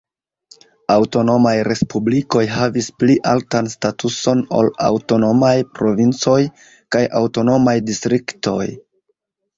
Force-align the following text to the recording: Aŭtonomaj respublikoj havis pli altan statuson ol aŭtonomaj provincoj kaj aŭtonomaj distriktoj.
Aŭtonomaj 0.93 1.51
respublikoj 1.67 2.41
havis 2.53 2.87
pli 3.03 3.17
altan 3.33 3.69
statuson 3.75 4.41
ol 4.61 4.71
aŭtonomaj 4.87 5.55
provincoj 5.81 6.39
kaj 6.97 7.07
aŭtonomaj 7.21 7.81
distriktoj. 7.93 8.61